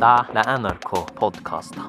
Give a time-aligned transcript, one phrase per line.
[0.00, 0.24] Tää
[0.58, 1.80] NRK podcasta.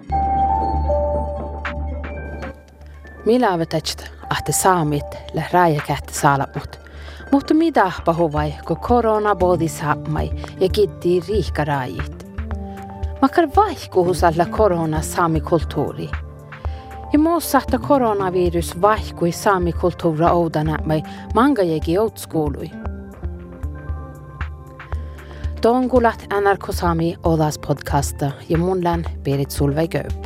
[3.25, 6.79] Millä vetäjät ahte saamit le rääjäkähti saalamut.
[7.31, 12.27] Mutta mitä pahuvai, kun korona bodi saamai ja kitti riikaraajit.
[13.21, 16.09] Makar vaihkuhusalla korona saami kulttuuri.
[17.13, 21.03] Ja muussa, että koronavirus vaihkui saami kulttuura oudana mai
[21.33, 22.88] manga jägi outskuului.
[25.61, 28.83] Tuon kuulat NRK Sami Odas podcasta ja mun
[29.23, 30.25] Berit Solveig Gaup.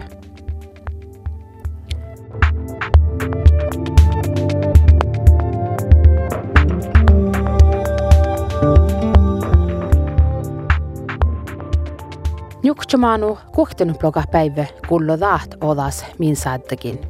[12.63, 17.01] Juktamaanu kuhtenut bloga päivä kullo daht odas min saadtakin.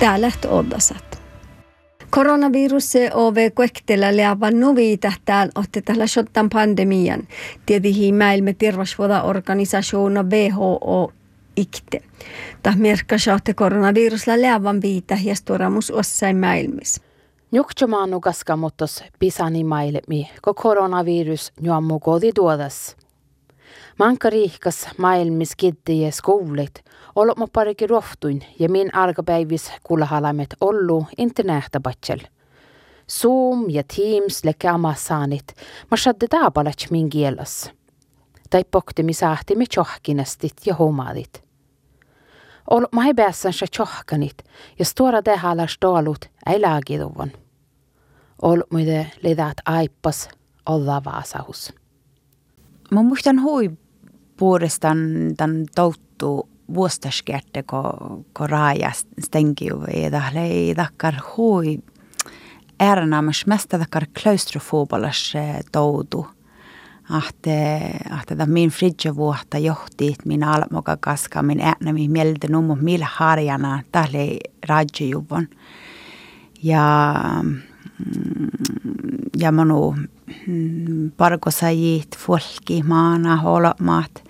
[0.00, 1.07] Täällä odasat.
[2.10, 7.28] Koronavirus OV kuektela leavan novita täällä otte tällä shottan pandemian.
[7.66, 11.12] Tiedihi maailman terveysvuoda-organisaationa WHO
[11.56, 12.02] ikte.
[12.62, 17.02] Tah merkka saatte koronavirusla leavan viitä ja storamus ossain maailmissa.
[17.52, 22.96] Juktamaanu kaskamottos pisani maailmi, ko koronavirus juommu kodi tuodas.
[23.98, 26.84] Manka riikas maailmis kiddiä skoulit,
[27.16, 32.18] olot mo pariki rohtuin ja min arkapäivis kullahalamet ollu internetabatsel.
[33.10, 35.54] Zoom ja Teams lekke amasaanit,
[35.90, 37.70] ma shadde taabalach min kielas.
[38.50, 41.44] Tai pokti mi saahti me tjohkinastit ja homaadit.
[42.70, 44.44] Olot ma ei päässän sa tjohkanit
[44.78, 47.32] ja stora tehalas daalut ei laagiduvon.
[48.42, 50.28] Olot muide lidaat aippas
[50.66, 51.72] olla vaasahus.
[52.90, 53.70] Mä muistan hui
[54.38, 54.98] puolestaan
[55.36, 61.78] tämän touttu vuostaskerte, kun ko raaja stengiu ei tahle ei takkar hui
[62.80, 65.32] äärenaamas mesta takkar klaustrofobalas
[65.72, 66.26] toutu.
[67.10, 67.80] Ahte,
[68.10, 73.08] ahte ta min fridge vuotta johti, min almoka kaska, min äänä, min mieltä nummu, millä
[73.12, 74.36] harjana, tahle
[74.68, 75.48] rajujuvon.
[76.62, 77.14] Ja,
[79.38, 79.94] ja manu
[81.16, 84.22] parkosajit, folki, maana, holomaat,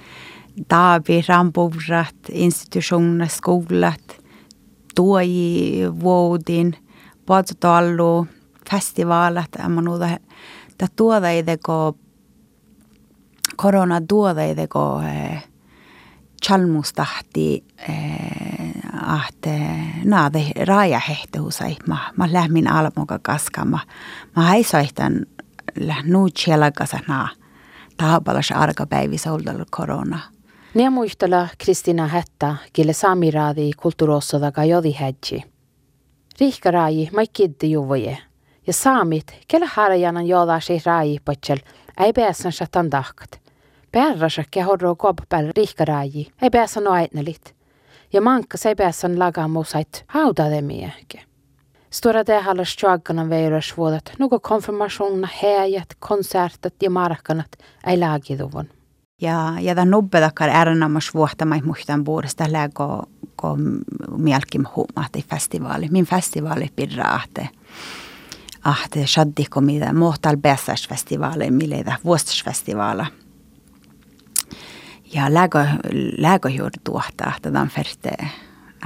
[0.69, 4.19] taavi, rampuvrat, institutioner, skolat,
[4.95, 6.75] tuoji, vuodin,
[7.27, 8.27] paatsotallu,
[8.71, 10.17] festivalat, manu ta,
[10.79, 11.97] ta tuoda ideko,
[13.56, 15.45] korona tuoda ideko, eh,
[16.43, 19.61] chalmustahti eh, ahte
[20.05, 23.81] naade raaja hehtehusai ma ma lähmin almoga kaskama
[24.37, 25.27] ma haisoihtan
[26.05, 27.29] nu tjelakasa naa
[27.97, 30.19] tahapalas arkapäivissä ollut korona.
[30.75, 35.45] Ne muistella Kristina Hätta, kille samiraadi kulttuurossodaga jodi hädji.
[36.41, 38.19] Rihkaraaji mai kiddi juvoje.
[38.67, 41.59] Ja saamit, kelle harjanan jodaasi raaji patsel,
[42.00, 42.91] ei pääsän shatan.
[43.93, 47.55] Perrasa kehorro koppäl rihkaraaji, ei pääsän noaitnelit.
[48.12, 51.28] Ja mankka ei pääsän lagamusait haudademiehke.
[51.91, 52.21] Stora
[53.28, 57.49] veiras vuodet, nuko konfirmationer, häjät, konsertet ja markkanat
[57.87, 58.69] ei laagiduvon.
[59.22, 63.03] Ja, ja tämän nubbedakkar äärenammas vuotta mä muistan puolesta lägo
[63.37, 63.56] ko
[64.16, 65.88] mielkim huumahti festivaali.
[65.91, 67.49] Min festivaali pirra ahte.
[68.65, 73.06] Ahte shaddiko mitä mohtal bässäs festivaali, millä vuostasfestivaala.
[75.15, 75.59] Ja lägo,
[76.19, 78.10] lägo juuri tuohta, että tämän ferte,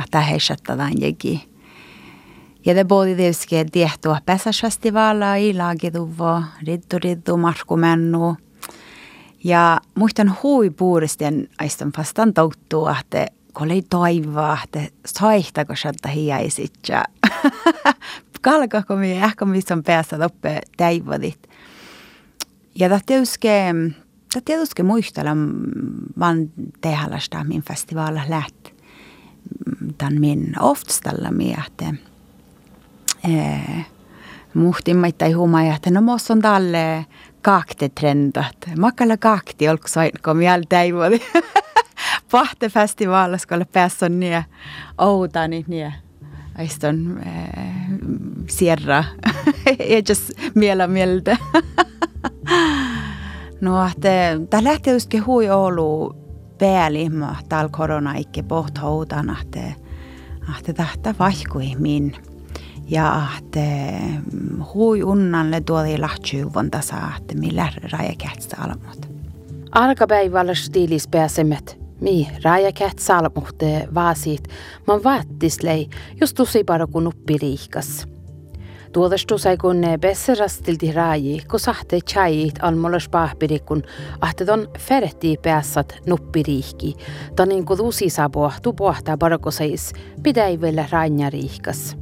[0.04, 1.51] että heishatta tämän jegi.
[2.64, 8.36] Ja det både det ska diehtua Pesasfestivaala i lagiduvo, riddu riddu, Markku Mennu.
[9.44, 16.74] Ja muistan hui puuristen aistan fastan touttuu, että kun oli toivoa, että saihtako sieltä hiäisit
[16.88, 17.04] ja
[18.40, 21.48] kalkako mi ehkä missä on päässä loppe täivodit.
[22.74, 23.48] Ja tämä tietysti,
[24.32, 25.30] tämä tietysti muistella
[26.18, 28.68] vaan tehälästä min festivaala läht.
[29.98, 32.11] Tämän min oftstalla miehteen
[33.28, 33.86] eh,
[34.54, 37.06] muhtimmaita huumaa, että no mos on tälle
[37.42, 38.56] kakte trendat.
[38.78, 41.20] Makalla kakti, olko sainko miel täivodi.
[42.32, 44.44] Pahte festivaalas, kun päässä on niin
[44.98, 45.92] outani, niin
[46.58, 47.64] aiston eh,
[48.48, 49.04] sierra.
[49.78, 51.36] Ei just miellä mieltä.
[53.60, 54.10] no, että
[54.50, 56.16] tämä lähtee just hui Oulu
[56.58, 59.60] päällimma täällä korona ikke poht houdan, että
[60.58, 61.74] että tähtä vaihkui
[62.88, 63.60] ja että
[64.74, 69.06] hui unnanle tuoli lahtjuuvon tasa, että millä rajakähtstä almut.
[69.70, 71.82] Arkapäivällä stiilis pääsemet.
[72.00, 74.48] Mi rajakäht salmuhte vaasit,
[74.86, 75.88] man vaattislei,
[76.20, 78.06] just tosi paro kun uppi liikas.
[78.92, 83.82] Tuodastu sai kun besserastilti raaji, kun sahte chaiit almolas pahpirikun,
[84.20, 86.94] ahtedon ferti päässat nuppiriihki,
[87.36, 89.92] tanin kun uusi saapua tu pohtaa parkosais,
[90.22, 91.96] pidäi vielä rainjariihkas.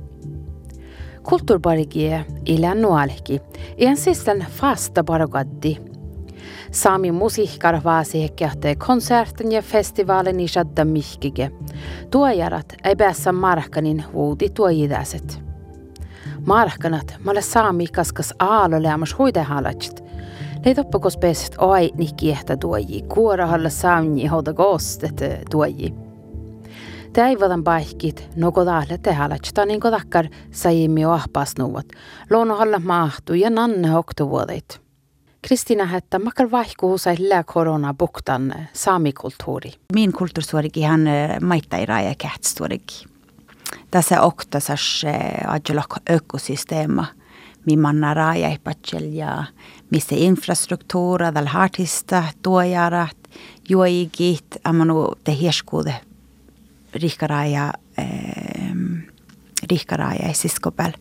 [2.74, 3.40] Nuolki,
[3.78, 5.76] iän sistän fasta parokaddi.
[6.70, 11.50] Sami musiikkar vaasi hekkähte konserten ja festivaalin i shadda mihkige.
[12.10, 15.42] Tuojarat ei päässä markkanin vuudi tuojidäset.
[16.46, 20.04] Markkanat malle saami kaskas aalo lämmas huidehalatsit.
[20.64, 26.09] Leit oppakos pääset oi nikkiehtä tuoji, kuorahalla saamni hoda koostet tuoji.
[27.12, 31.86] Täivotan paikit, no kodahle tehalatsta niin kodakkar saimi ahpas nuvat.
[32.30, 34.80] Luonnohalla mahtu ja nanne hoktuvuodeit.
[35.42, 39.72] Kristina Hättä, makar vaihkuu sai lää korona buktan saamikulttuuri.
[39.94, 41.00] Min kulttuurisuorikin hän
[41.42, 43.08] maittai raja kähtstuorikin.
[43.90, 45.02] Tässä oktasas
[45.46, 47.06] ajolak ökosysteema,
[47.66, 48.56] mimanna raja
[49.10, 49.44] ja
[49.90, 53.16] missä infrastruktuura, tällä hartista, tuojarat,
[53.68, 56.09] juojikit, amanu te hieskuude
[56.94, 58.74] rihkaraja, eh,
[59.70, 60.92] rihkaraja siskopel.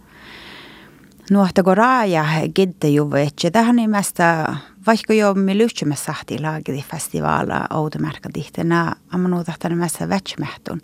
[1.31, 2.25] Nuohta kun raaja
[2.55, 4.55] gidde juvetsi, tähän nimestä
[4.87, 10.81] vaikka jo me lyhtsemme sahti laagidi festivaala outomärkä tihtänä, amanu tahtan nimestä vätsmähtun.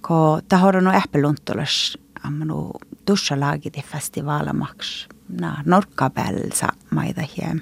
[0.00, 2.70] Ko tahoronu äppeluntulas amanu
[3.04, 5.08] tussa laagidi festivaala maks.
[5.40, 7.60] Na, norkkapääl sa maida hiem.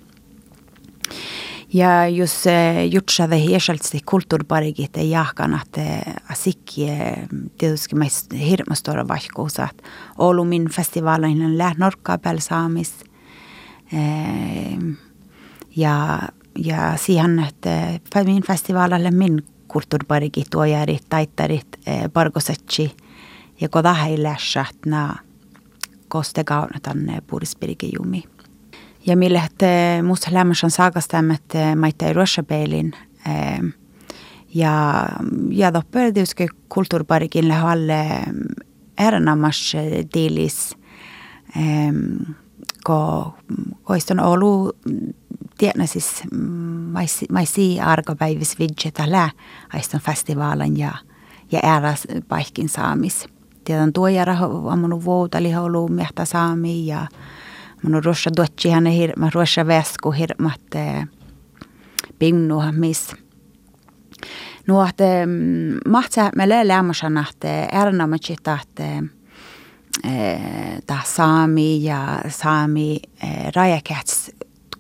[1.75, 2.45] Ja jos
[2.91, 5.81] jutsade hiesältsi kulttuuriparikit jahkan, että
[6.31, 6.87] asikki
[7.59, 9.89] tietysti mais hirma stora vaikkuusa, että
[10.19, 12.95] Oulu min festivaalin lää norkkaa päällä saamis.
[15.77, 16.19] Ja,
[16.59, 21.69] ja siihen, että min festivaalalle min kulttuuriparikit tuojarit, taittarit,
[22.13, 22.97] pargosetsi
[23.61, 25.09] ja koda heilässä, että
[26.09, 26.45] koste
[26.83, 28.25] tänne puolispirikin jumi.
[29.07, 32.93] Ja mille te musta lämmössä saakastamme, että maita ei ruosapeilin.
[34.55, 35.07] Ja,
[35.51, 38.07] ja doppel tietysti kulttuuriparikin lähalle
[38.99, 39.73] erinomas
[40.15, 40.77] diilis,
[42.85, 43.35] ko
[43.83, 44.73] koiston olu
[45.59, 46.23] tiedän siis
[47.31, 49.31] maisi arkopäivis vidjeta lää
[49.73, 50.93] aiston festivaalin ja,
[51.53, 53.27] ja ääräs paikkin saamis.
[53.65, 54.37] Tiedän tuo jäädä
[54.71, 57.07] ammunut vuotali ollut mehtä saami ja
[57.85, 60.61] mun ruossa duotsi hän hirma, ruossa väsku hirmat
[62.19, 63.15] pinnuha miss.
[64.67, 65.27] Nuohte
[65.89, 69.03] mahtsa me le lämmäsanahte erinomaisesti tahte
[70.87, 73.01] ta saami ja saami
[73.55, 74.31] rajakäts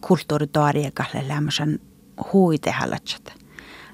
[0.00, 1.78] kulttuuritoariakalle lämmösan
[2.32, 3.34] huitehalatset.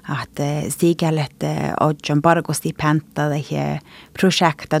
[0.09, 3.79] Att sikälle, että oon parkosti päntada ja
[4.19, 4.79] projekta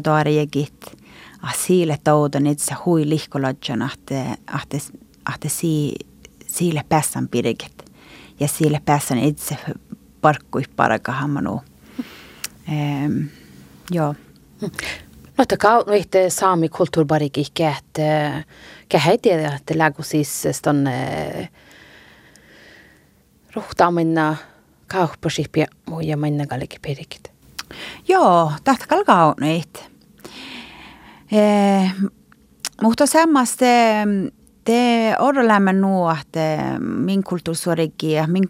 [1.41, 4.21] toariakit sille toudan itse hui lihkolodjan, että,
[4.61, 4.77] että,
[5.35, 5.95] että si,
[6.47, 7.91] sille päässän pirket
[8.39, 9.57] ja sille päässän itse
[10.21, 11.61] parkkui parakahammanu.
[12.67, 13.23] Ehm,
[13.91, 14.15] joo.
[15.37, 17.45] No, että kautta itse saami kulttuurbariki,
[17.77, 18.43] että
[18.89, 21.49] kähä tiedä, että lägu siis tonne
[23.55, 24.35] ruhtaa minna
[24.87, 25.67] kauppasipia
[26.03, 27.31] ja minna kallikin pirkit.
[28.07, 29.90] Joo, tahta kalkaa Eh,
[32.81, 33.65] mutta samasta
[34.63, 38.43] te odotamme nuo, että min kulttuurisuorikin ja min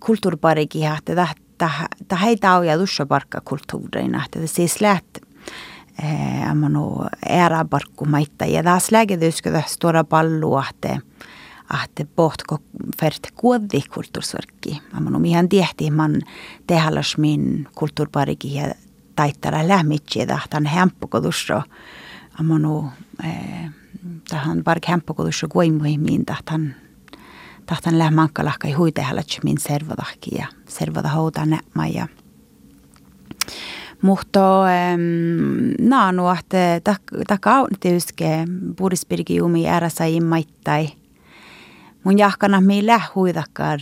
[0.00, 1.28] kulttuuriparikin, että
[2.08, 5.18] tämä heitä on ja tuossa parkka kulttuurina, että siis läht
[6.02, 10.98] eh, amano ära parkku maita ja taas lägetyskö stora pallua, että
[11.84, 12.58] että pohtko
[13.00, 14.82] färt kuoddi kulttuurisuorikki.
[14.92, 16.22] Amano mihän tiehti man
[16.66, 18.74] tehallas min kulttuuriparikin ja
[19.16, 21.62] taittara lämmitsi, että hän hemppukotussa
[22.40, 22.90] amonu
[23.24, 23.70] eh,
[24.28, 26.74] tähän vark hemppukotussa kuimuihin, tahtan
[27.66, 32.08] tahtan lämmankalahka i huitehallatsi min servodahki ja servoda houta nämä ja
[34.02, 34.40] mutta
[35.80, 36.80] naanu, että
[37.28, 38.24] taka tietysti
[38.76, 40.88] puhdispirki jumi ärässä immaittai.
[42.04, 43.80] Mun jahkana mi lähuidakar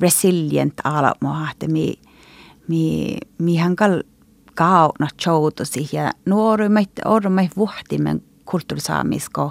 [0.00, 1.14] resilient ala
[1.50, 1.94] että mi
[2.68, 4.02] mi mi hankal
[4.54, 9.50] kauna choutosi ja nuorummat ormait vuhtimen kulttuurisaamisko.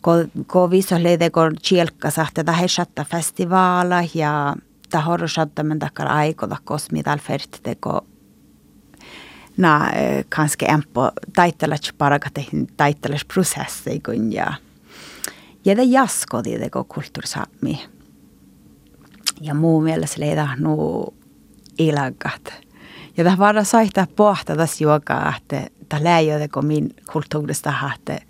[0.00, 0.10] Ko
[0.46, 4.56] ko visoleide ko chielkasa tätä hesatta festivaala ja
[4.90, 8.00] ta horrosatta men takkar aikoda kosmital fertte ko
[9.56, 9.90] na
[10.28, 14.54] kanske empo taittelach parakatehin taittelach prosessi kun ja
[15.64, 17.84] ja det jasko det ko kulttuurisaami.
[19.40, 21.14] Ja muu mielessä leida nu
[21.78, 22.54] ilagat.
[23.16, 28.22] Ja tämä vara saihtaa pohta tässä juokaa, että ta läjä kun min kulttuurista hahte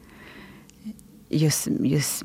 [1.30, 2.22] just just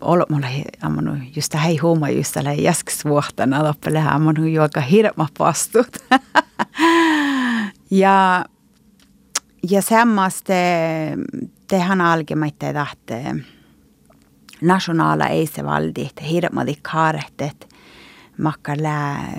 [0.00, 0.46] olla mulla
[0.82, 5.96] ammanu just hei huuma just tällä jäsks vuohtana loppele ammanu joka hirma pastut.
[7.90, 8.44] ja
[9.70, 10.52] ja semmoista
[11.68, 13.36] tehän alkemaitte tahte
[14.60, 17.73] nationaala eisevaldit hirmadi kaarehtet
[18.38, 19.32] makkar lää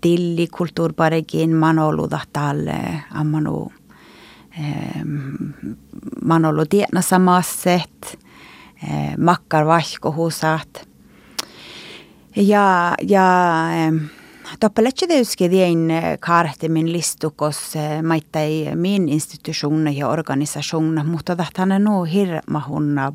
[0.00, 3.72] tilli kulttuurparekin manolu tahtalle ammanu
[6.24, 8.18] manolu tiedna samasset
[8.82, 10.88] Eh, makkar vahkohusat.
[12.36, 13.24] Ja, ja
[14.60, 15.88] Toppeletsiteuski dien
[16.20, 23.12] kartimin listukos eh, maittai min institutioner ja organisationer, mutta tahtan nu hirmahunna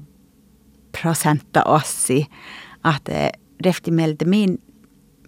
[1.02, 2.28] prosenta ossi,
[2.84, 3.10] att
[3.66, 4.62] reftimeltä min,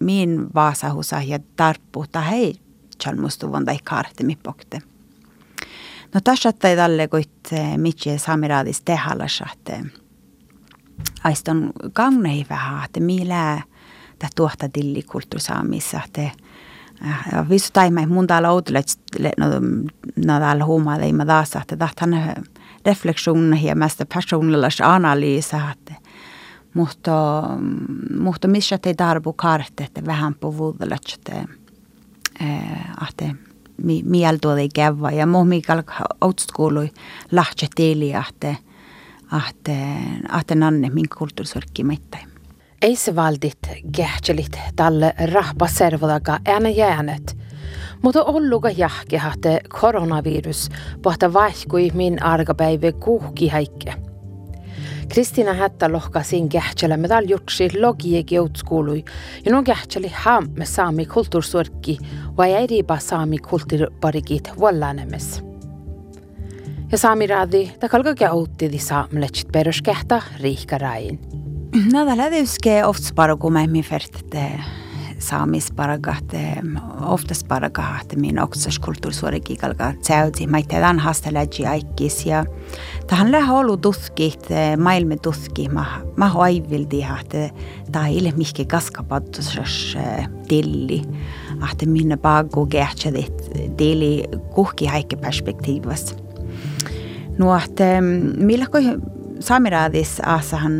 [0.00, 2.54] min vaasahusa ja tarppu, ta hei
[3.02, 4.82] chalmustuvon tai kartimi pokte.
[6.14, 7.30] No tässä tälle kuit
[7.76, 9.80] mitje samiradis tehallas, että
[11.24, 13.62] aiston gangnei vähän, että millä
[14.18, 16.30] tämä tuohta tilli kulttuurisaamissa, että
[17.48, 18.86] visu taimai mun täällä outulet,
[19.38, 19.46] no,
[20.26, 22.10] no täällä huumaa ei mä taas, että tahtan
[22.86, 26.05] reflektion ja mästä personallis analyysa, että
[26.76, 27.42] mutta,
[28.20, 31.44] mutta missä te tarbu karte, että vähän puhutaan, että
[33.08, 33.34] että
[34.04, 35.82] mieltä ei käydä ja muu mikä
[36.20, 36.90] outskuului
[37.32, 38.54] lähtee tieliä, että
[39.30, 39.68] att,
[40.28, 42.20] att nanne min kulttuurisorkki mittai.
[42.82, 43.58] Ei se valdit
[43.96, 47.36] kähtselit tälle rahpaservodaga ääne jäänet.
[48.02, 50.68] Mutta olluga jahkehate koronavirus
[51.02, 53.94] pohta vaihkui min argapäivä kuhki häikke.
[55.08, 59.04] Kristina Hättä lohkasin kähtsellä me tal jutsi logie geutskului
[59.44, 61.98] ja no kähtseli hamme saami kulttuursorkki
[62.36, 65.44] vai ei riipa saami kulttuuriparikit vallanemes.
[66.92, 71.20] Ja saamiradi takalga käytti saamletsit peruskehta riihkarain.
[71.92, 74.60] No tällä tietysti ofta parakumme mi färtete
[75.28, 76.24] saamisparagat,
[77.00, 80.46] oftast paragat min oksas kulttuurisuorikin kalka tsäyti.
[80.46, 82.44] Mä teidän hasteläji aikis ja
[83.06, 85.84] tähän lähe ollut tutkit, maailme tutki, mä,
[86.16, 87.50] mä hoivildi, että
[87.92, 89.96] tämä ei ole mihki kaskapattusas
[90.48, 91.02] tilli,
[91.72, 96.14] että minne pagu kähtsädit tilli kuhki häikki perspektiivassa.
[97.38, 97.84] No, että
[98.36, 98.82] millä kui
[99.40, 100.72] saamiraadis aasahan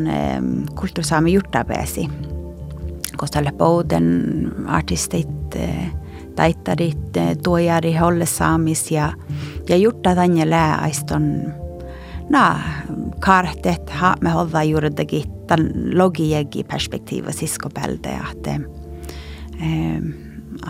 [0.74, 2.08] kulttuurisaami juttapäisi,
[3.16, 4.32] koska tällä pouden
[4.66, 5.28] artistit,
[6.36, 6.98] taittarit,
[7.42, 9.12] tuojari, holle saamis ja,
[9.68, 11.52] ja jutta tänne lääaiston
[12.28, 12.60] na
[13.20, 18.60] kartet me hålla juuridakin tämän logiegi perspektiiva siskopältä ja että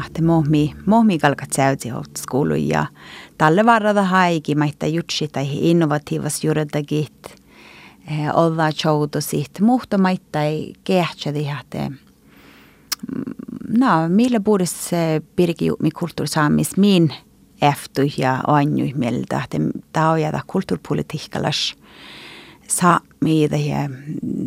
[0.07, 1.89] että mohmi, mohmi kalkat säytsi
[2.19, 2.87] skoulu ja
[3.39, 7.27] tälle varrada haiki maita jutsi tai innovatiivas juuredagit
[8.11, 11.91] eh, olla chouto sit muhta maita ei kehtsedi että
[13.79, 14.91] no millä puhdas
[15.37, 17.13] pirki mi kulttuursaamis min
[17.63, 19.59] efter ja anju mieltä että
[19.93, 21.77] tämä on jäädä kulttuuripolitiikkalas
[22.69, 23.91] saa mitä ja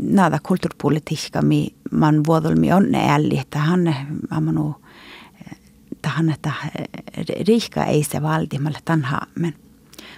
[0.03, 3.95] nada kulttuuripolitiikka mi man vuodolmi on älli että hän
[4.29, 4.75] amanu
[6.01, 6.51] tahan, että
[7.47, 9.53] riikka ei se valtimalle tan haamen.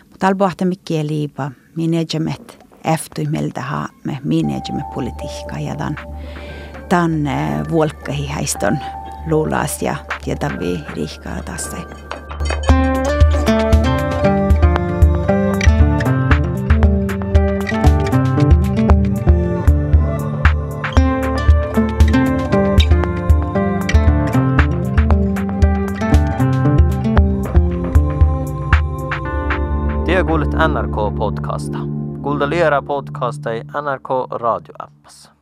[0.09, 5.97] Mutta alboahta mikkiä liipa, minä jämet eftui meiltä haamme, minä jämet politiikka ja tan,
[6.91, 7.11] tan
[7.69, 8.77] vuolkkahi häiston
[9.29, 9.95] luulaas ja,
[10.39, 11.77] tavi riikkaa tässä.
[30.05, 31.77] Te kuulet NRK-podcasta.
[32.21, 35.40] Kuulta liera podcasta ei NRK radioappassa.